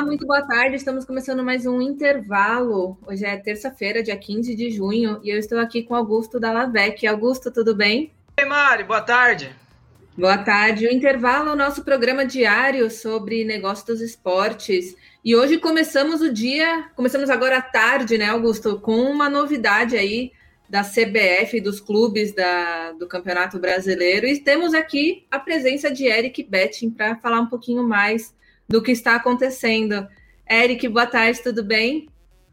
Olá, 0.00 0.06
muito 0.06 0.26
boa 0.26 0.40
tarde. 0.40 0.76
Estamos 0.76 1.04
começando 1.04 1.44
mais 1.44 1.66
um 1.66 1.78
intervalo. 1.78 2.96
Hoje 3.06 3.22
é 3.22 3.36
terça-feira, 3.36 4.02
dia 4.02 4.16
15 4.16 4.56
de 4.56 4.70
junho, 4.70 5.20
e 5.22 5.28
eu 5.28 5.38
estou 5.38 5.58
aqui 5.58 5.82
com 5.82 5.94
Augusto 5.94 6.40
Dallavec. 6.40 7.06
Augusto, 7.06 7.50
tudo 7.50 7.74
bem? 7.74 8.10
Oi, 8.40 8.46
Mari, 8.46 8.84
boa 8.84 9.02
tarde. 9.02 9.54
Boa 10.16 10.38
tarde. 10.38 10.86
O 10.86 10.90
intervalo 10.90 11.50
é 11.50 11.52
o 11.52 11.56
nosso 11.56 11.84
programa 11.84 12.24
diário 12.24 12.90
sobre 12.90 13.44
negócio 13.44 13.88
dos 13.88 14.00
esportes. 14.00 14.96
E 15.22 15.36
hoje 15.36 15.58
começamos 15.58 16.22
o 16.22 16.32
dia, 16.32 16.88
começamos 16.96 17.28
agora 17.28 17.58
à 17.58 17.62
tarde, 17.62 18.16
né, 18.16 18.30
Augusto, 18.30 18.80
com 18.80 19.02
uma 19.02 19.28
novidade 19.28 19.98
aí 19.98 20.32
da 20.66 20.82
CBF, 20.82 21.60
dos 21.60 21.78
clubes 21.78 22.32
da, 22.32 22.92
do 22.92 23.06
Campeonato 23.06 23.58
Brasileiro. 23.58 24.26
E 24.26 24.38
temos 24.38 24.72
aqui 24.72 25.26
a 25.30 25.38
presença 25.38 25.90
de 25.90 26.06
Eric 26.06 26.42
Betting 26.42 26.88
para 26.88 27.16
falar 27.16 27.40
um 27.40 27.48
pouquinho 27.48 27.82
mais 27.82 28.34
do 28.70 28.80
que 28.80 28.92
está 28.92 29.16
acontecendo. 29.16 30.06
Eric, 30.48 30.88
boa 30.88 31.04
tarde, 31.04 31.42
tudo 31.42 31.64
bem? 31.64 32.08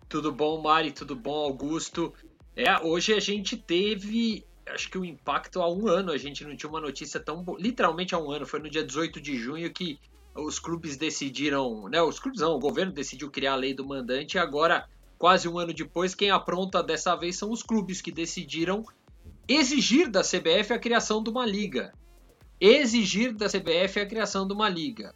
Tudo 0.10 0.32
bom, 0.32 0.60
Mari, 0.60 0.92
tudo 0.92 1.16
bom, 1.16 1.46
Augusto? 1.46 2.12
É, 2.56 2.76
hoje 2.80 3.14
a 3.14 3.20
gente 3.20 3.56
teve, 3.56 4.44
acho 4.66 4.90
que 4.90 4.98
o 4.98 5.02
um 5.02 5.06
impacto 5.06 5.62
há 5.62 5.72
um 5.72 5.88
ano, 5.88 6.12
a 6.12 6.18
gente 6.18 6.44
não 6.44 6.56
tinha 6.56 6.72
uma 6.72 6.82
notícia 6.82 7.20
tão. 7.20 7.46
Literalmente 7.60 8.16
há 8.16 8.18
um 8.18 8.32
ano, 8.32 8.48
foi 8.48 8.60
no 8.60 8.68
dia 8.68 8.84
18 8.84 9.22
de 9.22 9.38
junho 9.38 9.72
que 9.72 10.00
os 10.34 10.58
clubes 10.58 10.98
decidiram, 10.98 11.88
né? 11.88 12.02
Os 12.02 12.20
clubes 12.20 12.42
não, 12.42 12.56
o 12.56 12.60
governo 12.60 12.92
decidiu 12.92 13.30
criar 13.30 13.54
a 13.54 13.58
lei 13.58 13.76
do 13.76 13.86
mandante 13.86 14.38
e 14.38 14.40
agora, 14.40 14.90
quase 15.20 15.48
um 15.48 15.60
ano 15.60 15.72
depois, 15.72 16.16
quem 16.16 16.32
apronta 16.32 16.82
dessa 16.82 17.16
vez 17.16 17.38
são 17.38 17.52
os 17.52 17.62
clubes 17.62 18.02
que 18.02 18.12
decidiram 18.12 18.84
exigir 19.48 20.10
da 20.10 20.22
CBF 20.24 20.74
a 20.74 20.80
criação 20.80 21.22
de 21.22 21.30
uma 21.30 21.46
liga. 21.46 21.94
Exigir 22.60 23.36
da 23.36 23.46
CBF 23.46 24.00
a 24.00 24.06
criação 24.08 24.48
de 24.48 24.54
uma 24.54 24.68
liga 24.68 25.14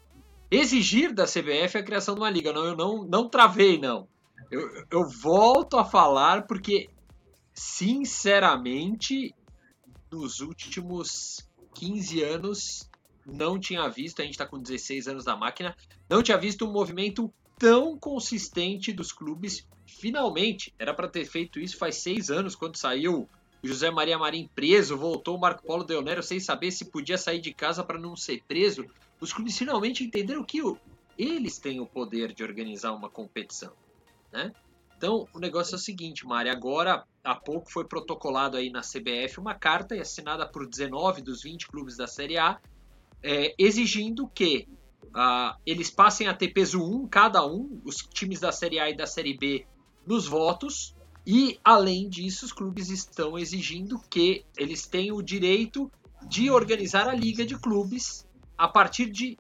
exigir 0.52 1.14
da 1.14 1.26
CBF 1.26 1.78
a 1.78 1.84
criação 1.84 2.14
de 2.14 2.20
uma 2.20 2.30
liga. 2.30 2.52
Não, 2.52 2.66
eu 2.66 2.76
não, 2.76 3.04
não 3.06 3.30
travei, 3.30 3.80
não. 3.80 4.08
Eu, 4.52 4.70
eu 4.92 5.10
volto 5.10 5.78
a 5.78 5.86
falar 5.86 6.46
porque, 6.46 6.90
sinceramente, 7.54 9.34
nos 10.12 10.42
últimos 10.42 11.50
15 11.74 12.22
anos, 12.22 12.90
não 13.26 13.58
tinha 13.58 13.88
visto, 13.88 14.22
a 14.22 14.26
gente 14.26 14.34
está 14.34 14.46
com 14.46 14.60
16 14.60 15.08
anos 15.08 15.24
da 15.24 15.38
máquina, 15.38 15.76
não 16.10 16.22
tinha 16.22 16.38
visto 16.38 16.68
um 16.68 16.72
movimento 16.72 17.34
tão 17.58 17.98
consistente 17.98 18.92
dos 18.92 19.14
clubes. 19.14 19.66
Finalmente, 19.86 20.74
era 20.78 20.94
para 20.94 21.08
ter 21.08 21.24
feito 21.26 21.60
isso 21.60 21.78
faz 21.78 21.96
seis 21.96 22.30
anos, 22.30 22.56
quando 22.56 22.76
saiu 22.76 23.30
José 23.64 23.90
Maria 23.90 24.18
Marim 24.18 24.50
preso, 24.54 24.98
voltou 24.98 25.38
o 25.38 25.40
Marco 25.40 25.64
Polo 25.64 25.84
Deonero 25.84 26.24
sem 26.24 26.40
saber 26.40 26.72
se 26.72 26.86
podia 26.86 27.18
sair 27.18 27.40
de 27.40 27.54
casa 27.54 27.84
para 27.84 28.00
não 28.00 28.16
ser 28.16 28.42
preso 28.48 28.86
os 29.22 29.32
clubes 29.32 29.58
finalmente 29.58 30.04
entenderam 30.04 30.44
que 30.44 30.60
eles 31.18 31.60
têm 31.60 31.80
o 31.80 31.86
poder 31.86 32.34
de 32.34 32.44
organizar 32.44 32.92
uma 32.92 33.10
competição, 33.10 33.72
né? 34.34 34.52
Então, 34.98 35.28
o 35.34 35.40
negócio 35.40 35.74
é 35.74 35.78
o 35.78 35.80
seguinte, 35.80 36.26
Mari, 36.28 36.50
agora 36.50 37.04
há 37.24 37.36
pouco 37.36 37.72
foi 37.72 37.86
protocolado 37.86 38.58
aí 38.58 38.70
na 38.70 38.82
CBF 38.82 39.40
uma 39.40 39.56
carta 39.56 39.96
assinada 39.96 40.48
por 40.48 40.68
19 40.68 41.22
dos 41.22 41.42
20 41.42 41.68
clubes 41.68 41.98
da 41.98 42.06
Série 42.06 42.38
A, 42.38 42.60
é, 43.24 43.54
exigindo 43.58 44.28
que 44.28 44.68
uh, 45.06 45.58
eles 45.66 45.90
passem 45.90 46.28
a 46.28 46.36
ter 46.36 46.50
peso 46.50 46.84
1 46.84 47.08
cada 47.08 47.46
um, 47.46 47.82
os 47.84 47.98
times 47.98 48.40
da 48.40 48.52
Série 48.52 48.80
A 48.80 48.90
e 48.90 48.96
da 48.96 49.08
Série 49.08 49.36
B, 49.36 49.66
nos 50.06 50.28
votos, 50.28 50.96
e 51.26 51.60
além 51.64 52.10
disso, 52.10 52.46
os 52.46 52.52
clubes 52.52 52.90
estão 52.90 53.38
exigindo 53.38 54.00
que 54.10 54.44
eles 54.58 54.88
tenham 54.88 55.18
o 55.18 55.24
direito 55.24 55.92
de 56.28 56.50
organizar 56.50 57.08
a 57.08 57.14
liga 57.14 57.46
de 57.46 57.58
clubes 57.58 58.28
a 58.62 58.68
partir 58.68 59.10
de 59.10 59.36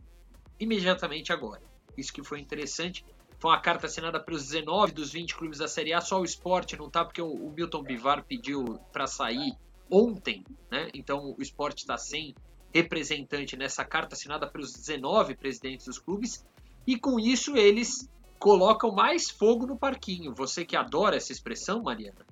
imediatamente 0.59 1.31
agora. 1.31 1.61
Isso 1.95 2.11
que 2.11 2.23
foi 2.23 2.39
interessante. 2.39 3.05
Foi 3.37 3.51
uma 3.51 3.61
carta 3.61 3.85
assinada 3.85 4.19
pelos 4.19 4.47
19 4.47 4.93
dos 4.93 5.11
20 5.11 5.35
clubes 5.35 5.59
da 5.59 5.67
Série 5.67 5.93
A, 5.93 6.01
só 6.01 6.19
o 6.19 6.25
esporte 6.25 6.75
não 6.75 6.89
tá, 6.89 7.05
porque 7.05 7.21
o, 7.21 7.51
Milton 7.51 7.83
Bivar 7.83 8.25
pediu 8.25 8.79
para 8.91 9.05
sair 9.05 9.53
ontem, 9.91 10.43
né? 10.71 10.89
Então 10.91 11.35
o 11.37 11.39
esporte 11.39 11.81
está 11.81 11.99
sem 11.99 12.33
representante 12.73 13.55
nessa 13.55 13.85
carta 13.85 14.15
assinada 14.15 14.47
pelos 14.47 14.73
19 14.73 15.35
presidentes 15.35 15.85
dos 15.85 15.99
clubes. 15.99 16.43
E 16.87 16.97
com 16.97 17.19
isso 17.19 17.55
eles 17.55 18.09
colocam 18.39 18.91
mais 18.91 19.29
fogo 19.29 19.67
no 19.67 19.77
parquinho. 19.77 20.33
Você 20.33 20.65
que 20.65 20.75
adora 20.75 21.15
essa 21.15 21.31
expressão, 21.31 21.83
Mariana, 21.83 22.25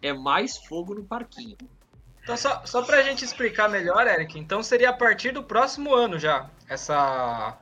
é 0.00 0.14
mais 0.14 0.56
fogo 0.56 0.94
no 0.94 1.04
parquinho. 1.04 1.58
Então, 2.30 2.36
só, 2.36 2.64
só 2.64 2.82
para 2.82 2.98
a 2.98 3.02
gente 3.02 3.24
explicar 3.24 3.68
melhor, 3.68 4.06
Eric, 4.06 4.38
então 4.38 4.62
seria 4.62 4.90
a 4.90 4.92
partir 4.92 5.32
do 5.32 5.42
próximo 5.42 5.92
ano 5.92 6.16
já, 6.16 6.48
essa, 6.68 7.58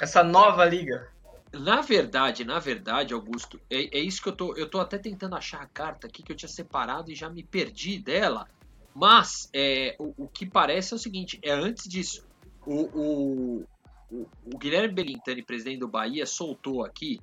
essa 0.00 0.24
nova 0.24 0.64
liga. 0.64 1.10
Na 1.52 1.82
verdade, 1.82 2.42
na 2.42 2.58
verdade, 2.58 3.12
Augusto, 3.12 3.60
é, 3.68 3.98
é, 3.98 4.00
isso 4.00 4.22
que 4.22 4.30
eu 4.30 4.32
tô. 4.32 4.56
Eu 4.56 4.66
tô 4.66 4.80
até 4.80 4.96
tentando 4.96 5.36
achar 5.36 5.60
a 5.60 5.66
carta 5.66 6.06
aqui 6.06 6.22
que 6.22 6.32
eu 6.32 6.36
tinha 6.36 6.48
separado 6.48 7.12
e 7.12 7.14
já 7.14 7.28
me 7.28 7.42
perdi 7.42 7.98
dela. 7.98 8.48
Mas 8.94 9.50
é, 9.52 9.94
o, 9.98 10.24
o 10.24 10.28
que 10.28 10.46
parece 10.46 10.94
é 10.94 10.96
o 10.96 10.98
seguinte: 10.98 11.38
é 11.42 11.50
antes 11.50 11.86
disso. 11.86 12.26
O, 12.64 12.80
o, 12.98 13.64
o, 14.10 14.26
o 14.54 14.58
Guilherme 14.58 14.94
Belintani, 14.94 15.42
presidente 15.42 15.80
do 15.80 15.88
Bahia, 15.88 16.24
soltou 16.24 16.82
aqui 16.82 17.20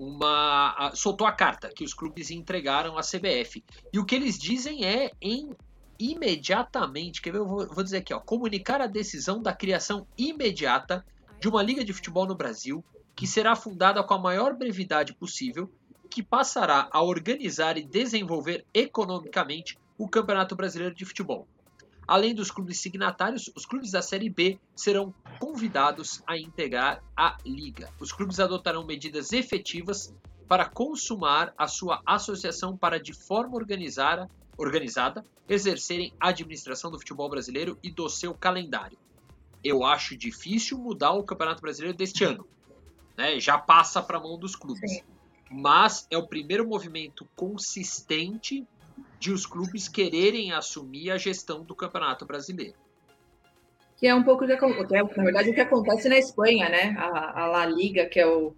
uma 0.00 0.92
soltou 0.94 1.26
a 1.26 1.32
carta 1.32 1.68
que 1.68 1.84
os 1.84 1.92
clubes 1.92 2.30
entregaram 2.30 2.96
à 2.96 3.02
CBF. 3.02 3.62
E 3.92 3.98
o 3.98 4.04
que 4.04 4.14
eles 4.14 4.38
dizem 4.38 4.84
é 4.84 5.12
em 5.20 5.50
imediatamente, 5.98 7.20
quer 7.20 7.32
ver, 7.32 7.38
eu 7.38 7.46
vou, 7.46 7.66
vou 7.66 7.84
dizer 7.84 7.98
aqui, 7.98 8.14
ó, 8.14 8.18
comunicar 8.18 8.80
a 8.80 8.86
decisão 8.86 9.42
da 9.42 9.52
criação 9.52 10.06
imediata 10.16 11.04
de 11.38 11.46
uma 11.46 11.62
liga 11.62 11.84
de 11.84 11.92
futebol 11.92 12.26
no 12.26 12.34
Brasil, 12.34 12.82
que 13.14 13.26
será 13.26 13.54
fundada 13.54 14.02
com 14.02 14.14
a 14.14 14.18
maior 14.18 14.54
brevidade 14.54 15.12
possível, 15.12 15.70
que 16.08 16.22
passará 16.22 16.88
a 16.90 17.02
organizar 17.02 17.76
e 17.76 17.84
desenvolver 17.84 18.64
economicamente 18.72 19.78
o 19.98 20.08
Campeonato 20.08 20.56
Brasileiro 20.56 20.94
de 20.94 21.04
Futebol. 21.04 21.46
Além 22.08 22.34
dos 22.34 22.50
clubes 22.50 22.80
signatários, 22.80 23.50
os 23.54 23.66
clubes 23.66 23.90
da 23.90 24.00
Série 24.00 24.30
B 24.30 24.58
serão 24.74 25.14
convidados 25.40 26.22
a 26.26 26.36
integrar 26.36 27.02
a 27.16 27.38
liga. 27.44 27.90
Os 27.98 28.12
clubes 28.12 28.38
adotarão 28.38 28.84
medidas 28.84 29.32
efetivas 29.32 30.14
para 30.46 30.66
consumar 30.66 31.54
a 31.56 31.66
sua 31.66 32.02
associação 32.04 32.76
para, 32.76 33.00
de 33.00 33.14
forma 33.14 33.56
organizada, 33.56 34.30
organizada 34.58 35.24
exercerem 35.48 36.12
a 36.20 36.28
administração 36.28 36.90
do 36.90 36.98
futebol 36.98 37.28
brasileiro 37.30 37.78
e 37.82 37.90
do 37.90 38.08
seu 38.08 38.34
calendário. 38.34 38.98
Eu 39.64 39.82
acho 39.84 40.16
difícil 40.16 40.78
mudar 40.78 41.12
o 41.12 41.24
Campeonato 41.24 41.62
Brasileiro 41.62 41.96
deste 41.96 42.22
ano. 42.22 42.46
Né? 43.16 43.40
Já 43.40 43.56
passa 43.58 44.02
para 44.02 44.18
a 44.18 44.20
mão 44.20 44.38
dos 44.38 44.54
clubes. 44.54 44.90
Sim. 44.90 45.02
Mas 45.50 46.06
é 46.10 46.18
o 46.18 46.28
primeiro 46.28 46.66
movimento 46.68 47.26
consistente 47.34 48.66
de 49.18 49.32
os 49.32 49.46
clubes 49.46 49.88
quererem 49.88 50.52
assumir 50.52 51.10
a 51.10 51.18
gestão 51.18 51.64
do 51.64 51.74
Campeonato 51.74 52.26
Brasileiro. 52.26 52.78
Que 54.00 54.06
é 54.06 54.14
um 54.14 54.22
pouco 54.22 54.46
de, 54.46 54.52
é, 54.52 54.58
na 54.58 55.24
verdade 55.24 55.50
o 55.50 55.54
que 55.54 55.60
acontece 55.60 56.08
na 56.08 56.18
Espanha, 56.18 56.68
né? 56.70 56.96
A, 56.98 57.42
a 57.42 57.46
La 57.46 57.66
Liga, 57.66 58.06
que 58.06 58.18
é 58.18 58.26
o, 58.26 58.54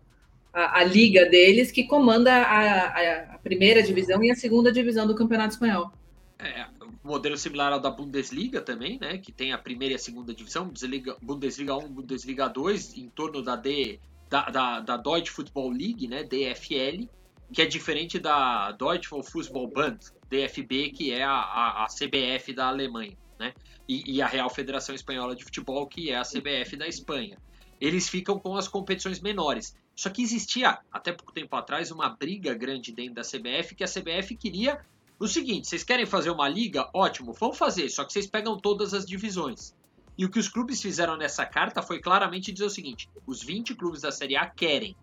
a, 0.53 0.79
a 0.81 0.85
liga 0.85 1.27
deles, 1.27 1.73
que 1.73 1.85
comanda 1.85 2.33
a, 2.33 3.33
a, 3.35 3.39
primeira 3.39 3.83
divisão 3.83 4.23
e 4.23 4.31
a 4.31 4.37
segunda 4.37 4.71
divisão 4.71 5.07
do 5.07 5.17
Campeonato 5.17 5.55
Espanhol. 5.55 5.91
É, 6.39 6.67
modelo 7.03 7.37
similar 7.37 7.73
ao 7.73 7.81
da 7.81 7.91
Bundesliga 7.91 8.61
também, 8.61 8.99
né? 9.01 9.19
Que 9.19 9.33
tem 9.33 9.53
a 9.53 9.59
primeira 9.59 9.95
e 9.95 9.97
a 9.97 9.99
segunda 9.99 10.33
divisão, 10.33 10.67
Bundesliga, 10.67 11.17
Bundesliga 11.21 11.77
1, 11.77 11.89
Bundesliga 11.89 12.49
2, 12.49 12.99
em 12.99 13.09
torno 13.09 13.43
da 13.43 13.57
D 13.57 13.99
da, 14.29 14.49
da, 14.49 14.81
da 14.81 14.97
Deutsche 14.97 15.31
Football 15.31 15.71
League, 15.71 16.07
né? 16.07 16.23
DFL, 16.23 17.09
que 17.53 17.63
é 17.63 17.67
diferente 17.67 18.19
da 18.19 18.73
Deutsche 18.73 19.09
Fußballbund, 19.09 19.99
DFB, 20.31 20.91
que 20.91 21.13
é 21.13 21.23
a, 21.23 21.33
a, 21.33 21.85
a 21.85 21.87
CBF 21.87 22.55
da 22.55 22.69
Alemanha, 22.69 23.17
né? 23.43 23.55
E, 23.89 24.15
e, 24.15 24.23
a 24.23 24.27
Real 24.27 24.49
Federação 24.49 24.95
Espanhola 24.95 25.35
de 25.35 25.43
Futebol, 25.43 25.87
que 25.87 26.11
é 26.11 26.17
a 26.17 26.23
CBF 26.23 26.77
da 26.77 26.87
Espanha. 26.87 27.37
Eles 27.81 28.09
ficam 28.09 28.39
com 28.39 28.57
as 28.57 28.69
competições 28.69 29.21
menores. 29.21 29.77
Só 29.97 30.09
que 30.09 30.23
existia, 30.23 30.79
até 30.91 31.13
pouco 31.13 31.33
tempo 31.33 31.55
atrás, 31.57 31.91
uma 31.91 32.09
briga 32.09 32.55
grande 32.55 32.93
dentro 32.93 33.15
da 33.15 33.23
CBF, 33.23 33.75
que 33.75 33.83
a 33.83 33.89
CBF 33.89 34.37
queria 34.37 34.81
o 35.19 35.27
seguinte: 35.27 35.67
vocês 35.67 35.83
querem 35.83 36.07
fazer 36.07 36.31
uma 36.31 36.49
liga? 36.49 36.89
Ótimo, 36.95 37.33
vamos 37.33 37.59
fazer, 37.59 37.89
só 37.89 38.05
que 38.05 38.13
vocês 38.13 38.27
pegam 38.27 38.57
todas 38.57 38.95
as 38.95 39.05
divisões. 39.05 39.75
E 40.17 40.25
o 40.25 40.31
que 40.31 40.39
os 40.39 40.49
clubes 40.49 40.81
fizeram 40.81 41.17
nessa 41.17 41.45
carta 41.45 41.83
foi 41.83 42.01
claramente 42.01 42.53
dizer 42.53 42.67
o 42.67 42.71
seguinte: 42.71 43.11
os 43.27 43.43
20 43.43 43.75
clubes 43.75 44.03
da 44.03 44.13
Série 44.13 44.37
A 44.37 44.47
querem. 44.47 44.97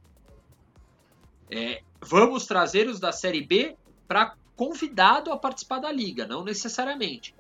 É, 1.52 1.82
vamos 2.02 2.46
trazer 2.46 2.88
os 2.88 3.00
da 3.00 3.12
Série 3.12 3.46
B 3.46 3.76
para 4.08 4.36
convidado 4.56 5.32
a 5.32 5.38
participar 5.38 5.80
da 5.80 5.92
liga, 5.92 6.28
não 6.28 6.44
necessariamente. 6.44 7.34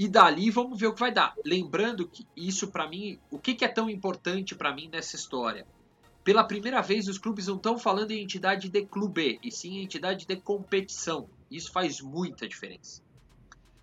E 0.00 0.08
dali 0.08 0.48
vamos 0.50 0.80
ver 0.80 0.86
o 0.86 0.94
que 0.94 1.00
vai 1.00 1.12
dar. 1.12 1.34
Lembrando 1.44 2.08
que 2.08 2.26
isso 2.34 2.68
para 2.68 2.88
mim, 2.88 3.18
o 3.30 3.38
que, 3.38 3.54
que 3.54 3.66
é 3.66 3.68
tão 3.68 3.90
importante 3.90 4.54
para 4.54 4.74
mim 4.74 4.88
nessa 4.90 5.14
história? 5.14 5.66
Pela 6.24 6.42
primeira 6.42 6.80
vez 6.80 7.06
os 7.06 7.18
clubes 7.18 7.48
não 7.48 7.56
estão 7.56 7.78
falando 7.78 8.10
em 8.10 8.22
entidade 8.22 8.70
de 8.70 8.86
clube, 8.86 9.38
e 9.42 9.52
sim 9.52 9.74
em 9.74 9.84
entidade 9.84 10.26
de 10.26 10.36
competição. 10.36 11.28
Isso 11.50 11.70
faz 11.70 12.00
muita 12.00 12.48
diferença. 12.48 13.02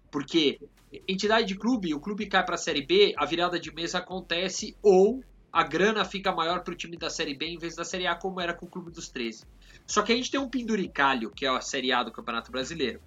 Porque 0.09 0.59
entidade 1.07 1.49
de 1.49 1.55
clube, 1.55 1.93
o 1.93 1.99
clube 1.99 2.25
cai 2.25 2.43
para 2.43 2.55
a 2.55 2.57
Série 2.57 2.83
B, 2.83 3.13
a 3.15 3.23
virada 3.23 3.59
de 3.59 3.71
mesa 3.71 3.99
acontece 3.99 4.75
ou 4.81 5.23
a 5.53 5.61
grana 5.61 6.03
fica 6.03 6.31
maior 6.31 6.63
para 6.63 6.73
o 6.73 6.75
time 6.75 6.97
da 6.97 7.11
Série 7.11 7.35
B 7.35 7.45
em 7.45 7.59
vez 7.59 7.75
da 7.75 7.85
Série 7.85 8.07
A, 8.07 8.15
como 8.15 8.41
era 8.41 8.55
com 8.55 8.65
o 8.65 8.69
Clube 8.69 8.89
dos 8.89 9.07
13. 9.07 9.45
Só 9.85 10.01
que 10.01 10.13
a 10.13 10.15
gente 10.15 10.31
tem 10.31 10.39
um 10.39 10.49
penduricalho, 10.49 11.29
que 11.29 11.45
é 11.45 11.49
a 11.49 11.61
Série 11.61 11.91
A 11.91 12.01
do 12.01 12.11
Campeonato 12.11 12.51
Brasileiro. 12.51 12.99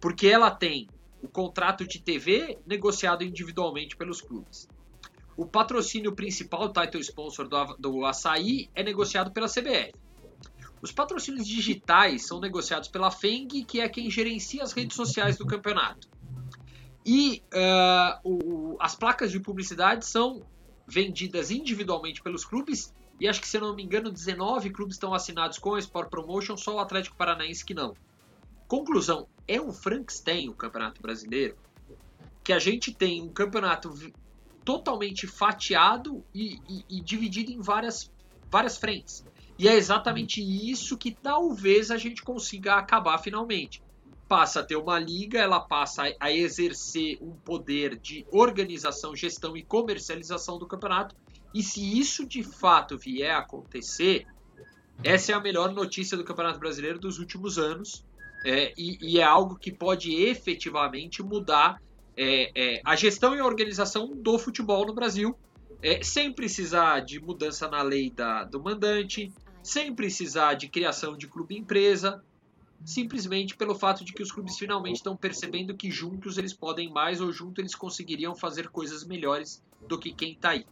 Porque 0.00 0.26
ela 0.26 0.50
tem 0.50 0.88
o 1.22 1.28
contrato 1.28 1.86
de 1.86 2.00
TV 2.00 2.58
negociado 2.66 3.22
individualmente 3.22 3.96
pelos 3.96 4.20
clubes. 4.20 4.68
O 5.36 5.46
patrocínio 5.46 6.12
principal, 6.12 6.64
o 6.64 6.72
title 6.72 7.00
sponsor 7.00 7.48
do, 7.48 7.76
do 7.78 8.04
açaí, 8.04 8.68
é 8.74 8.82
negociado 8.82 9.30
pela 9.30 9.48
CBF. 9.48 9.92
Os 10.82 10.92
patrocínios 10.92 11.46
digitais 11.46 12.26
são 12.26 12.40
negociados 12.40 12.88
pela 12.88 13.10
FENG, 13.10 13.64
que 13.64 13.80
é 13.80 13.88
quem 13.88 14.10
gerencia 14.10 14.62
as 14.62 14.72
redes 14.72 14.96
sociais 14.96 15.36
do 15.36 15.46
campeonato. 15.46 16.08
E 17.04 17.42
uh, 17.52 18.28
o, 18.28 18.76
as 18.80 18.94
placas 18.94 19.30
de 19.30 19.40
publicidade 19.40 20.06
são 20.06 20.42
vendidas 20.86 21.50
individualmente 21.50 22.22
pelos 22.22 22.44
clubes. 22.44 22.94
E 23.18 23.28
acho 23.28 23.40
que, 23.40 23.48
se 23.48 23.58
não 23.58 23.74
me 23.74 23.82
engano, 23.82 24.10
19 24.10 24.70
clubes 24.70 24.96
estão 24.96 25.12
assinados 25.12 25.58
com 25.58 25.74
a 25.74 25.78
Sport 25.78 26.08
Promotion, 26.08 26.56
só 26.56 26.76
o 26.76 26.78
Atlético 26.78 27.16
Paranaense 27.16 27.64
que 27.64 27.74
não. 27.74 27.94
Conclusão: 28.70 29.26
é 29.48 29.60
um 29.60 29.72
Frankenstein 29.72 30.48
o 30.48 30.54
Campeonato 30.54 31.02
Brasileiro, 31.02 31.56
que 32.44 32.52
a 32.52 32.58
gente 32.60 32.94
tem 32.94 33.20
um 33.20 33.28
campeonato 33.28 33.92
totalmente 34.64 35.26
fatiado 35.26 36.24
e, 36.32 36.60
e, 36.68 36.84
e 36.88 37.00
dividido 37.00 37.50
em 37.50 37.60
várias, 37.60 38.12
várias 38.48 38.76
frentes. 38.78 39.24
E 39.58 39.66
é 39.66 39.74
exatamente 39.74 40.40
isso 40.40 40.96
que 40.96 41.10
talvez 41.10 41.90
a 41.90 41.96
gente 41.96 42.22
consiga 42.22 42.76
acabar 42.76 43.18
finalmente. 43.18 43.82
Passa 44.28 44.60
a 44.60 44.62
ter 44.62 44.76
uma 44.76 45.00
liga, 45.00 45.40
ela 45.40 45.58
passa 45.58 46.04
a 46.20 46.30
exercer 46.30 47.18
um 47.20 47.32
poder 47.32 47.98
de 47.98 48.24
organização, 48.30 49.16
gestão 49.16 49.56
e 49.56 49.64
comercialização 49.64 50.60
do 50.60 50.66
campeonato. 50.68 51.16
E 51.52 51.60
se 51.60 51.98
isso 51.98 52.24
de 52.24 52.44
fato 52.44 52.96
vier 52.96 53.34
a 53.34 53.38
acontecer, 53.38 54.28
essa 55.02 55.32
é 55.32 55.34
a 55.34 55.40
melhor 55.40 55.72
notícia 55.72 56.16
do 56.16 56.22
Campeonato 56.22 56.60
Brasileiro 56.60 57.00
dos 57.00 57.18
últimos 57.18 57.58
anos. 57.58 58.08
É, 58.44 58.72
e, 58.76 58.98
e, 59.00 59.18
é 59.18 59.22
algo 59.22 59.56
que 59.56 59.70
pode 59.70 60.14
efetivamente 60.14 61.22
mudar 61.22 61.80
é, 62.16 62.50
é, 62.54 62.80
a 62.84 62.96
gestão 62.96 63.34
e 63.34 63.40
a 63.40 63.44
organização 63.44 64.14
do 64.14 64.38
futebol 64.38 64.86
no 64.86 64.94
Brasil, 64.94 65.36
é, 65.82 66.02
sem 66.02 66.32
precisar 66.32 67.00
de 67.00 67.20
mudança 67.20 67.68
na 67.68 67.82
lei 67.82 68.10
da, 68.10 68.44
do 68.44 68.62
mandante, 68.62 69.32
sem 69.62 69.94
precisar 69.94 70.54
de 70.54 70.68
criação 70.68 71.16
de 71.16 71.26
clube-empresa, 71.26 72.22
simplesmente 72.84 73.56
pelo 73.56 73.74
fato 73.74 74.04
de 74.04 74.12
que 74.12 74.22
os 74.22 74.32
clubes 74.32 74.58
finalmente 74.58 74.96
estão 74.96 75.16
percebendo 75.16 75.74
que 75.74 75.90
juntos 75.90 76.38
eles 76.38 76.54
podem 76.54 76.90
mais 76.90 77.20
ou 77.20 77.30
juntos 77.30 77.58
eles 77.58 77.74
conseguiriam 77.74 78.34
fazer 78.34 78.68
coisas 78.68 79.04
melhores 79.04 79.62
do 79.86 79.98
que 79.98 80.12
quem 80.12 80.32
está 80.32 80.50
aí. 80.50 80.64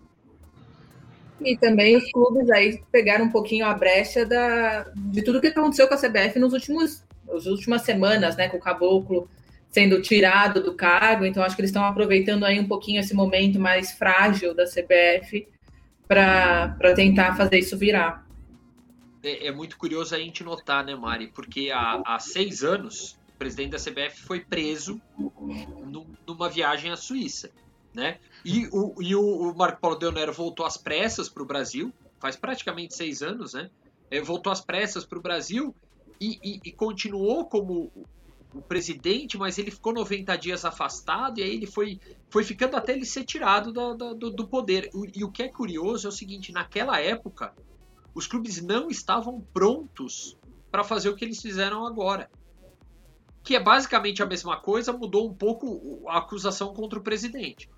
E 1.41 1.57
também 1.57 1.97
os 1.97 2.11
clubes 2.11 2.51
aí 2.51 2.83
pegaram 2.91 3.27
um 3.27 3.31
pouquinho 3.31 3.65
a 3.67 3.75
brecha 3.75 4.27
da, 4.27 4.85
de 4.95 5.23
tudo 5.23 5.41
que 5.41 5.49
aconteceu 5.49 5.87
com 5.87 5.95
a 5.95 5.99
CBF 5.99 6.39
nos 6.39 6.53
últimos, 6.53 7.05
nas 7.33 7.47
últimas 7.47 7.83
semanas, 7.83 8.37
né? 8.37 8.49
Com 8.49 8.57
o 8.57 8.61
Caboclo 8.61 9.29
sendo 9.71 10.01
tirado 10.01 10.63
do 10.63 10.75
cargo, 10.75 11.27
então 11.27 11.43
acho 11.43 11.55
que 11.55 11.61
eles 11.61 11.69
estão 11.71 11.85
aproveitando 11.85 12.45
aí 12.45 12.59
um 12.59 12.67
pouquinho 12.67 13.01
esse 13.01 13.15
momento 13.15 13.61
mais 13.61 13.93
frágil 13.93 14.55
da 14.55 14.65
CBF 14.65 15.47
para 16.07 16.95
tentar 16.95 17.37
fazer 17.37 17.59
isso 17.59 17.77
virar 17.77 18.27
é, 19.23 19.49
é, 19.49 19.53
muito 19.53 19.77
curioso 19.77 20.15
a 20.15 20.19
gente 20.19 20.45
notar, 20.45 20.85
né, 20.85 20.95
Mari? 20.95 21.29
Porque 21.29 21.71
há, 21.71 22.03
há 22.05 22.19
seis 22.19 22.63
anos 22.63 23.19
o 23.35 23.39
presidente 23.39 23.71
da 23.71 23.79
CBF 23.79 24.23
foi 24.23 24.41
preso 24.41 25.01
numa 26.27 26.49
viagem 26.49 26.91
à 26.91 26.97
Suíça, 26.97 27.51
né? 27.95 28.19
E 28.45 28.67
o, 28.73 29.01
e 29.01 29.15
o, 29.15 29.55
Marco 29.55 29.81
Paulo 29.81 29.97
Del 29.97 30.13
Nero 30.13 30.33
voltou 30.33 30.67
às 30.67 30.77
pressas 30.77 31.29
para 31.29 31.43
o 31.43 31.47
Brasil, 31.47 31.93
faz 32.19 32.37
praticamente 32.37 32.95
seis 32.95 33.23
anos, 33.23 33.55
né? 33.55 33.71
É, 34.11 34.21
voltou 34.21 34.53
às 34.53 34.61
pressas 34.61 35.05
para 35.05 35.19
o 35.19 35.23
Brasil 35.23 35.75
e, 36.21 36.39
e, 36.43 36.61
e, 36.65 36.73
continuou 36.73 37.47
como 37.47 37.93
o 38.55 38.63
presidente, 38.63 39.37
mas 39.37 39.59
ele 39.59 39.71
ficou 39.71 39.93
90 39.93 40.37
dias 40.37 40.65
afastado 40.65 41.39
e 41.39 41.43
aí 41.43 41.55
ele 41.55 41.67
foi, 41.67 42.01
foi 42.31 42.43
ficando 42.45 42.77
até 42.77 42.93
ele 42.93 43.05
ser 43.05 43.25
tirado 43.25 43.73
do, 43.73 44.15
do, 44.15 44.31
do 44.31 44.49
poder. 44.49 44.91
E 45.15 45.23
o 45.23 45.31
que 45.31 45.43
é 45.43 45.49
curioso 45.49 46.07
é 46.07 46.11
o 46.11 46.13
seguinte: 46.13 46.53
naquela 46.53 47.01
época, 47.01 47.55
os 48.15 48.27
clubes 48.27 48.61
não 48.63 48.89
estavam 48.89 49.41
prontos 49.53 50.37
para 50.71 50.83
fazer 50.85 51.09
o 51.09 51.15
que 51.15 51.25
eles 51.25 51.41
fizeram 51.41 51.87
agora. 51.87 52.31
Que 53.43 53.57
é 53.57 53.61
basicamente 53.61 54.23
a 54.23 54.27
mesma 54.27 54.57
coisa, 54.57 54.93
mudou 54.93 55.29
um 55.29 55.35
pouco 55.35 56.03
a 56.09 56.19
acusação 56.19 56.75
contra 56.75 56.99
o 56.99 57.03
presidente. 57.03 57.71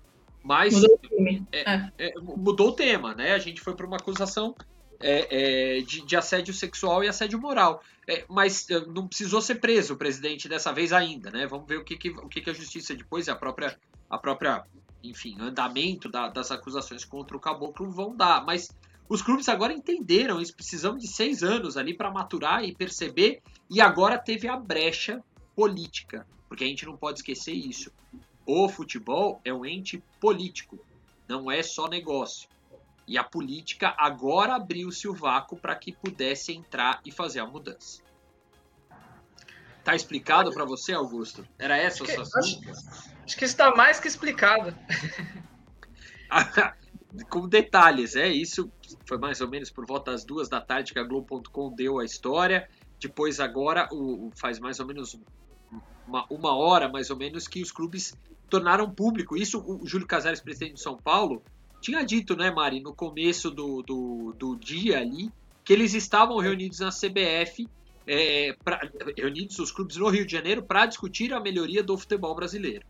Mas 0.43 0.73
mudou 0.73 0.99
o, 1.11 1.27
é, 1.51 1.61
é. 1.61 1.91
É, 1.97 2.13
mudou 2.19 2.69
o 2.69 2.71
tema, 2.73 3.13
né? 3.13 3.33
A 3.33 3.39
gente 3.39 3.61
foi 3.61 3.75
para 3.75 3.85
uma 3.85 3.97
acusação 3.97 4.55
é, 5.03 5.77
é, 5.77 5.81
de, 5.81 6.05
de, 6.05 6.15
assédio 6.15 6.53
sexual 6.53 7.03
e 7.03 7.07
assédio 7.07 7.39
moral. 7.39 7.83
É, 8.07 8.25
mas 8.27 8.67
não 8.87 9.07
precisou 9.07 9.41
ser 9.41 9.55
preso 9.55 9.93
o 9.93 9.97
presidente 9.97 10.49
dessa 10.49 10.73
vez 10.73 10.91
ainda, 10.91 11.29
né? 11.29 11.45
Vamos 11.45 11.67
ver 11.67 11.77
o 11.77 11.83
que, 11.83 11.95
que 11.95 12.09
o 12.09 12.27
que, 12.27 12.41
que, 12.41 12.49
a 12.49 12.53
justiça 12.53 12.95
depois 12.95 13.27
e 13.27 13.31
a 13.31 13.35
própria, 13.35 13.77
a 14.09 14.17
própria 14.17 14.65
enfim, 15.03 15.37
andamento 15.39 16.09
da, 16.09 16.27
das 16.27 16.51
acusações 16.51 17.05
contra 17.05 17.35
o 17.35 17.39
caboclo 17.39 17.89
vão 17.89 18.15
dar. 18.15 18.45
Mas 18.45 18.69
os 19.09 19.21
clubes 19.21 19.49
agora 19.49 19.73
entenderam 19.73 20.39
isso, 20.39 20.55
precisamos 20.55 21.01
de 21.01 21.07
seis 21.07 21.43
anos 21.43 21.75
ali 21.75 21.93
para 21.93 22.09
maturar 22.09 22.63
e 22.63 22.73
perceber, 22.73 23.41
e 23.69 23.81
agora 23.81 24.17
teve 24.17 24.47
a 24.47 24.55
brecha 24.55 25.23
política, 25.55 26.25
porque 26.47 26.63
a 26.63 26.67
gente 26.67 26.85
não 26.85 26.95
pode 26.95 27.19
esquecer 27.19 27.53
isso. 27.53 27.91
O 28.45 28.69
futebol 28.69 29.41
é 29.43 29.53
um 29.53 29.65
ente 29.65 30.01
político, 30.19 30.79
não 31.27 31.51
é 31.51 31.61
só 31.61 31.87
negócio. 31.87 32.49
E 33.11 33.17
a 33.17 33.25
política 33.25 33.93
agora 33.97 34.55
abriu-se 34.55 35.05
o 35.05 35.13
vácuo 35.13 35.57
para 35.57 35.75
que 35.75 35.91
pudesse 35.91 36.53
entrar 36.53 37.01
e 37.05 37.11
fazer 37.11 37.41
a 37.41 37.45
mudança. 37.45 38.01
Tá 39.83 39.93
explicado 39.93 40.49
para 40.53 40.63
você, 40.63 40.93
Augusto? 40.93 41.45
Era 41.59 41.77
essa 41.77 42.05
acho 42.05 42.21
a 42.21 42.25
sua 42.25 42.39
acho, 42.39 42.61
acho 43.25 43.37
que 43.37 43.43
está 43.43 43.75
mais 43.75 43.99
que 43.99 44.07
explicado. 44.07 44.73
com 47.29 47.49
detalhes, 47.49 48.15
é 48.15 48.29
isso. 48.29 48.71
Foi 49.05 49.17
mais 49.17 49.41
ou 49.41 49.49
menos 49.49 49.69
por 49.69 49.85
volta 49.85 50.11
das 50.11 50.23
duas 50.23 50.47
da 50.47 50.61
tarde 50.61 50.93
que 50.93 50.99
a 50.99 51.03
Globo.com 51.03 51.75
deu 51.75 51.99
a 51.99 52.05
história. 52.05 52.69
Depois 52.97 53.41
agora, 53.41 53.89
o, 53.91 54.31
faz 54.37 54.57
mais 54.57 54.79
ou 54.79 54.85
menos 54.85 55.19
uma, 56.07 56.25
uma 56.29 56.55
hora, 56.55 56.87
mais 56.87 57.09
ou 57.09 57.17
menos, 57.17 57.45
que 57.45 57.61
os 57.61 57.73
clubes 57.73 58.15
tornaram 58.49 58.89
público. 58.89 59.35
Isso 59.35 59.59
o 59.59 59.85
Júlio 59.85 60.07
Casares, 60.07 60.39
presidente 60.39 60.75
de 60.75 60.81
São 60.81 60.95
Paulo, 60.95 61.43
tinha 61.81 62.03
dito, 62.03 62.35
né, 62.35 62.51
Mari, 62.51 62.79
no 62.79 62.93
começo 62.93 63.49
do, 63.49 63.81
do, 63.81 64.35
do 64.37 64.55
dia 64.55 64.99
ali, 64.99 65.29
que 65.65 65.73
eles 65.73 65.93
estavam 65.93 66.37
reunidos 66.37 66.79
na 66.79 66.89
CBF, 66.89 67.67
é, 68.05 68.55
pra, 68.63 68.89
reunidos 69.17 69.59
os 69.59 69.71
clubes 69.71 69.97
no 69.97 70.07
Rio 70.07 70.25
de 70.25 70.31
Janeiro, 70.31 70.63
para 70.63 70.85
discutir 70.85 71.33
a 71.33 71.39
melhoria 71.39 71.83
do 71.83 71.97
futebol 71.97 72.35
brasileiro. 72.35 72.85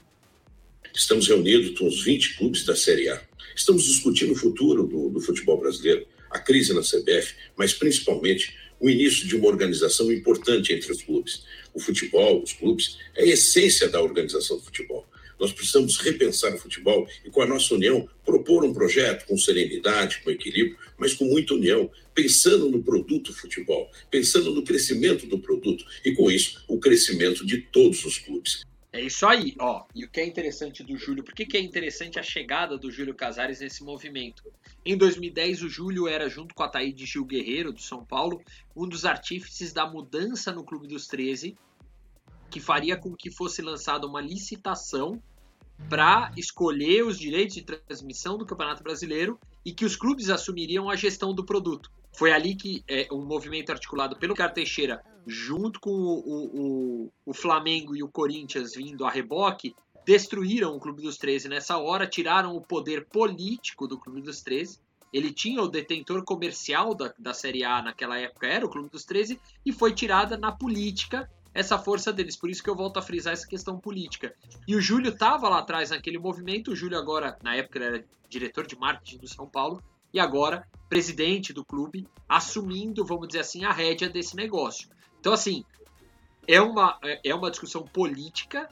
Estamos 0.94 1.28
reunidos 1.28 1.78
com 1.80 1.88
os 1.88 2.04
20 2.04 2.38
clubes 2.38 2.66
da 2.66 2.76
Série 2.76 3.10
A. 3.10 3.22
Estamos 3.56 3.84
discutindo 3.84 4.34
o 4.34 4.36
futuro 4.36 4.86
do, 4.86 5.10
do 5.10 5.22
futebol 5.22 5.58
brasileiro, 5.58 6.06
a 6.30 6.40
crise 6.40 6.74
na 6.74 6.82
CBF, 6.82 7.34
mas 7.56 7.74
principalmente 7.74 8.56
o 8.80 8.90
início 8.90 9.28
de 9.28 9.36
uma 9.36 9.48
organização 9.48 10.12
importante 10.12 10.74
entre 10.74 10.92
os 10.92 11.02
clubes. 11.02 11.44
O 11.74 11.80
futebol, 11.80 12.42
os 12.42 12.52
clubes, 12.52 12.98
é 13.16 13.24
a 13.24 13.28
essência 13.28 13.88
da 13.88 14.02
organização 14.02 14.58
do 14.58 14.64
futebol. 14.64 15.06
Nós 15.42 15.52
precisamos 15.52 15.98
repensar 15.98 16.54
o 16.54 16.58
futebol 16.60 17.08
e, 17.26 17.32
com 17.32 17.42
a 17.42 17.48
nossa 17.48 17.74
união, 17.74 18.08
propor 18.24 18.64
um 18.64 18.72
projeto 18.72 19.26
com 19.26 19.36
serenidade, 19.36 20.22
com 20.24 20.30
equilíbrio, 20.30 20.78
mas 21.00 21.16
com 21.16 21.26
muita 21.26 21.56
união, 21.56 21.90
pensando 22.14 22.70
no 22.70 22.84
produto 22.84 23.34
futebol, 23.34 23.90
pensando 24.12 24.54
no 24.54 24.64
crescimento 24.64 25.26
do 25.26 25.40
produto 25.40 25.84
e, 26.06 26.14
com 26.14 26.30
isso, 26.30 26.64
o 26.68 26.80
crescimento 26.80 27.44
de 27.44 27.58
todos 27.58 28.06
os 28.06 28.20
clubes. 28.20 28.62
É 28.94 29.02
isso 29.02 29.26
aí, 29.26 29.56
ó. 29.58 29.86
E 29.96 30.06
o 30.06 30.10
que 30.10 30.20
é 30.20 30.26
interessante 30.26 30.84
do 30.84 30.96
Júlio, 30.96 31.24
por 31.24 31.34
que, 31.34 31.46
que 31.46 31.58
é 31.58 31.62
interessante 31.62 32.20
a 32.20 32.24
chegada 32.24 32.78
do 32.78 32.92
Júlio 32.92 33.16
Casares 33.16 33.62
nesse 33.62 33.84
movimento? 33.84 34.44
Em 34.86 34.96
2010, 34.96 35.64
o 35.64 35.70
Júlio 35.70 36.08
era, 36.08 36.30
junto 36.30 36.54
com 36.54 36.62
a 36.62 36.68
Taíde 36.68 37.06
Gil 37.08 37.26
Guerreiro, 37.26 37.74
do 37.74 37.82
São 37.82 38.06
Paulo, 38.06 38.44
um 38.76 38.88
dos 38.88 39.06
artífices 39.06 39.74
da 39.74 39.90
mudança 39.90 40.52
no 40.52 40.64
Clube 40.64 40.88
dos 40.88 41.08
13, 41.08 41.56
que 42.52 42.60
faria 42.60 42.98
com 42.98 43.16
que 43.16 43.32
fosse 43.32 43.62
lançada 43.62 44.06
uma 44.06 44.22
licitação 44.22 45.24
para 45.90 46.32
escolher 46.38 47.06
os 47.06 47.18
direitos 47.18 47.56
de 47.56 47.64
transmissão 47.64 48.38
do 48.38 48.46
Campeonato 48.46 48.84
Brasileiro 48.84 49.40
e 49.66 49.74
que 49.74 49.86
os 49.86 49.96
clubes 49.96 50.30
assumiriam 50.30 50.90
a 50.90 50.96
gestão 50.96 51.34
do 51.34 51.46
produto. 51.46 51.92
Foi 52.14 52.32
ali 52.32 52.56
que 52.56 52.84
é, 52.88 53.08
um 53.12 53.26
movimento 53.26 53.72
articulado 53.72 54.18
pelo 54.18 54.34
Ricardo 54.34 54.54
Teixeira, 54.54 55.02
junto 55.26 55.80
com 55.80 55.92
o, 55.92 57.06
o, 57.06 57.12
o, 57.26 57.34
Flamengo 57.34 57.96
e 57.96 58.04
o 58.04 58.10
Corinthians 58.10 58.76
vindo 58.76 59.06
a 59.06 59.10
reboque, 59.10 59.74
destruíram 60.06 60.76
o 60.76 60.80
Clube 60.80 61.02
dos 61.02 61.18
13 61.18 61.48
nessa 61.48 61.78
hora, 61.78 62.08
tiraram 62.08 62.56
o 62.56 62.62
poder 62.62 63.06
político 63.06 63.88
do 63.88 63.98
Clube 63.98 64.22
dos 64.22 64.42
13. 64.42 64.80
Ele 65.14 65.32
tinha 65.32 65.62
o 65.62 65.68
detentor 65.68 66.24
comercial 66.24 66.96
da, 66.96 67.14
da 67.20 67.34
Série 67.34 67.64
A 67.64 67.82
naquela 67.82 68.18
época, 68.18 68.48
era 68.48 68.66
o 68.66 68.70
Clube 68.70 68.90
dos 68.90 69.06
13, 69.06 69.40
e 69.66 69.72
foi 69.72 69.94
tirada 69.94 70.38
na 70.38 70.52
política 70.52 71.30
essa 71.54 71.78
força 71.78 72.12
deles. 72.14 72.36
Por 72.36 72.50
isso 72.50 72.64
que 72.64 72.70
eu 72.70 72.76
volto 72.76 72.98
a 72.98 73.02
frisar 73.02 73.34
essa 73.34 73.48
questão 73.48 73.78
política. 73.78 74.34
E 74.68 74.76
o 74.76 74.82
Júlio 74.82 75.12
estava 75.12 75.50
lá 75.50 75.60
atrás 75.60 75.90
naquele 75.90 76.18
movimento. 76.18 76.72
O 76.72 76.76
Júlio 76.76 76.98
agora, 76.98 77.38
na 77.44 77.56
época, 77.56 77.80
era 77.80 78.06
diretor 78.30 78.66
de 78.66 78.78
marketing 78.78 79.18
do 79.18 79.28
São 79.28 79.48
Paulo 79.48 79.82
e 80.14 80.20
agora 80.20 80.68
presidente 80.90 81.54
do 81.54 81.64
clube, 81.64 82.06
assumindo, 82.28 83.06
vamos 83.06 83.28
dizer 83.28 83.40
assim, 83.40 83.64
a 83.64 83.72
rédea 83.72 84.10
desse 84.10 84.36
negócio. 84.36 84.90
Então, 85.20 85.32
assim, 85.32 85.64
é 86.48 86.60
uma, 86.60 87.00
é 87.24 87.34
uma 87.34 87.50
discussão 87.50 87.84
política 87.84 88.68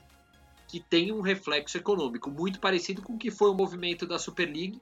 que 0.68 0.80
tem 0.80 1.12
um 1.12 1.22
reflexo 1.22 1.78
econômico 1.78 2.30
muito 2.30 2.60
parecido 2.60 3.02
com 3.02 3.14
o 3.14 3.18
que 3.18 3.32
foi 3.32 3.50
o 3.50 3.54
movimento 3.54 4.06
da 4.06 4.20
Super 4.20 4.46
League 4.46 4.82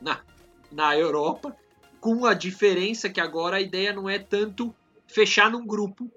na, 0.00 0.22
na 0.70 0.96
Europa, 0.96 1.56
com 2.00 2.24
a 2.24 2.32
diferença 2.32 3.10
que 3.10 3.20
agora 3.20 3.56
a 3.56 3.60
ideia 3.60 3.92
não 3.92 4.08
é 4.08 4.18
tanto 4.18 4.74
fechar 5.06 5.50
num 5.50 5.66
grupo 5.66 6.10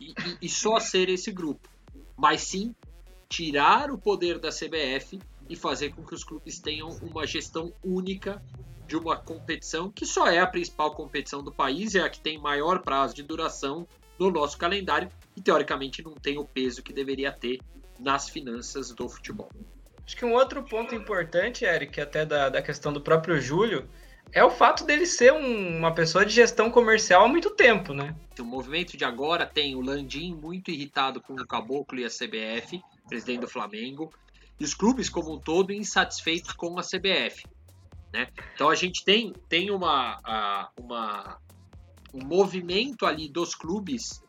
e, 0.00 0.10
e, 0.10 0.38
e 0.42 0.48
só 0.48 0.78
ser 0.78 1.08
esse 1.08 1.30
grupo, 1.30 1.68
mas 2.16 2.42
sim 2.42 2.74
tirar 3.28 3.90
o 3.90 3.98
poder 3.98 4.38
da 4.38 4.50
CBF 4.50 5.18
e 5.48 5.56
fazer 5.56 5.90
com 5.94 6.04
que 6.04 6.14
os 6.14 6.24
clubes 6.24 6.58
tenham 6.58 6.88
uma 7.02 7.26
gestão 7.26 7.72
única 7.84 8.42
de 8.86 8.96
uma 8.96 9.16
competição 9.16 9.90
que 9.90 10.06
só 10.06 10.28
é 10.28 10.38
a 10.38 10.46
principal 10.46 10.92
competição 10.92 11.42
do 11.42 11.52
país, 11.52 11.94
é 11.94 12.00
a 12.00 12.08
que 12.08 12.20
tem 12.20 12.38
maior 12.38 12.80
prazo 12.80 13.14
de 13.14 13.22
duração 13.22 13.86
no 14.18 14.30
nosso 14.30 14.56
calendário 14.56 15.08
e 15.36 15.40
teoricamente 15.40 16.02
não 16.02 16.14
tem 16.14 16.38
o 16.38 16.44
peso 16.44 16.82
que 16.82 16.92
deveria 16.92 17.32
ter 17.32 17.60
nas 17.98 18.28
finanças 18.28 18.92
do 18.92 19.08
futebol. 19.08 19.50
Acho 20.04 20.16
que 20.16 20.24
um 20.24 20.34
outro 20.34 20.62
ponto 20.62 20.94
importante, 20.94 21.64
Eric, 21.64 22.00
até 22.00 22.24
da, 22.24 22.48
da 22.48 22.62
questão 22.62 22.92
do 22.92 23.00
próprio 23.00 23.40
Júlio, 23.40 23.88
é 24.32 24.44
o 24.44 24.50
fato 24.50 24.84
dele 24.84 25.06
ser 25.06 25.32
um, 25.32 25.78
uma 25.78 25.94
pessoa 25.94 26.24
de 26.24 26.34
gestão 26.34 26.70
comercial 26.70 27.24
há 27.24 27.28
muito 27.28 27.50
tempo, 27.50 27.94
né? 27.94 28.14
O 28.38 28.44
movimento 28.44 28.96
de 28.96 29.04
agora 29.04 29.46
tem 29.46 29.74
o 29.74 29.80
Landim 29.80 30.34
muito 30.34 30.70
irritado 30.70 31.20
com 31.20 31.32
o 31.34 31.46
Caboclo 31.46 31.98
e 31.98 32.04
a 32.04 32.08
CBF, 32.08 32.82
presidente 33.08 33.40
do 33.40 33.48
Flamengo, 33.48 34.12
e 34.58 34.64
os 34.64 34.74
clubes 34.74 35.08
como 35.08 35.34
um 35.34 35.38
todo 35.38 35.72
insatisfeitos 35.72 36.52
com 36.52 36.78
a 36.78 36.82
CBF. 36.82 37.44
Né? 38.12 38.28
Então 38.54 38.68
a 38.68 38.74
gente 38.74 39.04
tem, 39.04 39.32
tem 39.48 39.70
uma, 39.70 40.70
uma, 40.76 41.38
um 42.12 42.24
movimento 42.24 43.06
ali 43.06 43.28
dos 43.28 43.54
clubes 43.54 44.22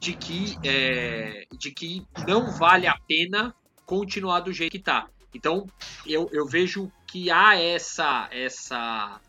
de 0.00 0.14
que, 0.14 0.56
é, 0.64 1.46
de 1.58 1.70
que 1.70 2.06
não 2.26 2.52
vale 2.52 2.86
a 2.86 2.96
pena 3.06 3.54
continuar 3.84 4.40
do 4.40 4.52
jeito 4.52 4.72
que 4.72 4.78
está. 4.78 5.08
Então 5.34 5.66
eu, 6.06 6.28
eu 6.32 6.46
vejo 6.46 6.90
que 7.10 7.30
há 7.30 7.60
essa, 7.60 8.28
essa, 8.30 9.20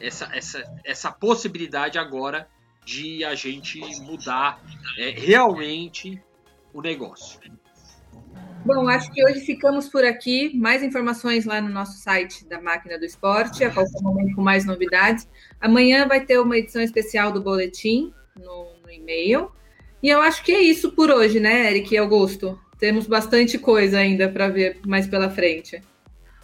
essa, 0.00 0.34
essa, 0.34 0.80
essa 0.84 1.12
possibilidade 1.12 1.98
agora 1.98 2.48
de 2.84 3.24
a 3.24 3.34
gente 3.34 3.80
mudar 4.02 4.62
é, 4.98 5.10
realmente 5.10 6.20
o 6.72 6.80
negócio. 6.80 7.38
Bom, 8.64 8.88
acho 8.88 9.12
que 9.12 9.24
hoje 9.24 9.40
ficamos 9.40 9.88
por 9.88 10.04
aqui. 10.04 10.56
Mais 10.56 10.82
informações 10.82 11.44
lá 11.44 11.60
no 11.60 11.68
nosso 11.68 11.98
site 11.98 12.44
da 12.48 12.60
Máquina 12.60 12.98
do 12.98 13.04
Esporte, 13.04 13.62
a 13.62 13.70
qualquer 13.72 14.00
momento 14.02 14.34
com 14.34 14.42
mais 14.42 14.64
novidades. 14.64 15.28
Amanhã 15.60 16.08
vai 16.08 16.24
ter 16.24 16.38
uma 16.40 16.56
edição 16.56 16.82
especial 16.82 17.30
do 17.30 17.40
boletim 17.40 18.12
no, 18.36 18.72
no 18.82 18.90
e-mail. 18.90 19.52
E 20.02 20.08
eu 20.08 20.20
acho 20.20 20.42
que 20.42 20.52
é 20.52 20.60
isso 20.60 20.92
por 20.92 21.10
hoje, 21.10 21.38
né, 21.38 21.70
Eric 21.70 21.94
e 21.94 21.98
Augusto? 21.98 22.58
Temos 22.78 23.06
bastante 23.06 23.58
coisa 23.58 23.98
ainda 23.98 24.28
para 24.28 24.48
ver 24.48 24.80
mais 24.84 25.06
pela 25.06 25.30
frente. 25.30 25.80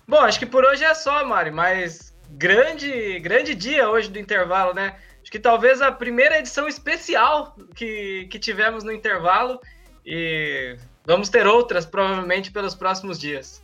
Bom, 0.07 0.19
acho 0.19 0.39
que 0.39 0.47
por 0.47 0.65
hoje 0.65 0.85
é 0.85 0.95
só, 0.95 1.25
Mari, 1.25 1.51
mas 1.51 2.15
grande, 2.31 3.19
grande 3.21 3.55
dia 3.55 3.89
hoje 3.89 4.11
do 4.11 4.19
intervalo, 4.19 4.75
né? 4.75 4.97
Acho 5.23 5.31
que 5.31 5.39
talvez 5.39 5.81
a 5.81 5.93
primeira 5.93 6.39
edição 6.39 6.67
especial 6.67 7.57
que, 7.75 8.27
que 8.31 8.39
tivemos 8.39 8.83
no 8.83 8.93
intervalo. 8.93 9.61
E 10.05 10.77
Vamos 11.05 11.29
ter 11.29 11.49
outras, 11.49 11.85
provavelmente, 11.85 12.53
pelos 12.53 12.77
próximos 12.77 13.19
dias. 13.19 13.61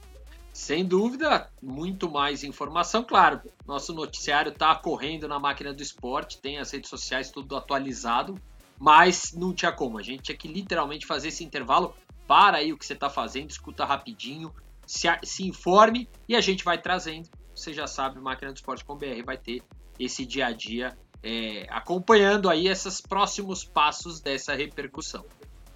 Sem 0.52 0.85
dúvida, 0.85 1.49
muito 1.62 2.11
mais 2.11 2.42
informação. 2.42 3.04
Claro, 3.04 3.40
nosso 3.64 3.95
noticiário 3.95 4.50
está 4.50 4.75
correndo 4.75 5.28
na 5.28 5.38
máquina 5.38 5.73
do 5.73 5.80
esporte, 5.80 6.38
tem 6.38 6.59
as 6.59 6.73
redes 6.73 6.90
sociais 6.90 7.30
tudo 7.30 7.57
atualizado, 7.57 8.35
mas 8.76 9.33
não 9.33 9.52
tinha 9.52 9.71
como. 9.71 9.99
A 9.99 10.02
gente 10.02 10.25
tinha 10.25 10.37
que 10.37 10.49
literalmente 10.49 11.07
fazer 11.07 11.28
esse 11.28 11.45
intervalo. 11.45 11.95
Para 12.26 12.59
aí 12.59 12.73
o 12.73 12.76
que 12.76 12.85
você 12.85 12.95
está 12.95 13.09
fazendo, 13.09 13.50
escuta 13.50 13.85
rapidinho, 13.85 14.52
se, 14.88 15.07
se 15.23 15.47
informe 15.47 16.09
e 16.26 16.35
a 16.35 16.40
gente 16.40 16.64
vai 16.64 16.80
trazendo. 16.80 17.28
Você 17.54 17.73
já 17.73 17.87
sabe, 17.87 18.18
máquina 18.18 18.50
do 18.52 18.57
esporte.br 18.57 19.23
vai 19.25 19.37
ter 19.37 19.62
esse 19.99 20.25
dia 20.25 20.47
a 20.47 20.52
dia 20.52 20.97
é, 21.23 21.66
acompanhando 21.68 22.49
aí 22.49 22.68
esses 22.68 23.00
próximos 23.00 23.64
passos 23.64 24.21
dessa 24.21 24.54
repercussão. 24.54 25.25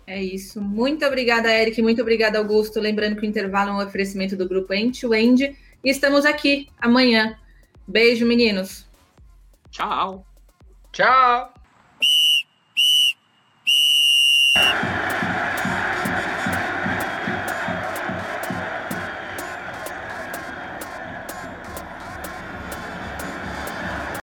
É 0.07 0.21
isso. 0.21 0.61
Muito 0.61 1.05
obrigada, 1.05 1.53
Eric. 1.53 1.81
Muito 1.83 2.01
obrigada, 2.01 2.39
Augusto. 2.39 2.81
Lembrando 2.81 3.17
que 3.17 3.23
o 3.23 3.29
intervalo 3.29 3.71
é 3.71 3.73
um 3.75 3.87
oferecimento 3.87 4.37
do 4.37 4.49
grupo 4.49 4.73
End 4.73 5.01
to 5.01 5.15
End. 5.15 5.57
E 5.85 5.91
estamos 5.91 6.25
aqui 6.25 6.69
amanhã. 6.79 7.37
Beijo, 7.87 8.27
meninos. 8.27 8.89
Tchau. 9.71 10.27
Tchau. 10.93 11.62